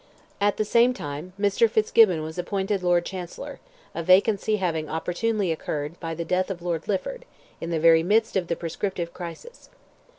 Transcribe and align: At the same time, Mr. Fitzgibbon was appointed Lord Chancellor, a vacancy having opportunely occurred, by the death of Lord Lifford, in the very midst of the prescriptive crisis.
At 0.41 0.57
the 0.57 0.65
same 0.65 0.95
time, 0.95 1.33
Mr. 1.39 1.69
Fitzgibbon 1.69 2.23
was 2.23 2.39
appointed 2.39 2.81
Lord 2.81 3.05
Chancellor, 3.05 3.59
a 3.93 4.01
vacancy 4.01 4.55
having 4.55 4.89
opportunely 4.89 5.51
occurred, 5.51 5.99
by 5.99 6.15
the 6.15 6.25
death 6.25 6.49
of 6.49 6.63
Lord 6.63 6.87
Lifford, 6.87 7.23
in 7.59 7.69
the 7.69 7.79
very 7.79 8.01
midst 8.01 8.35
of 8.35 8.47
the 8.47 8.55
prescriptive 8.55 9.13
crisis. 9.13 9.69